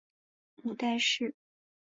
[0.55, 1.35] 母戴氏。